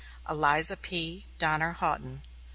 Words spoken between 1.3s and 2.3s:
DONNER HOUGHTON.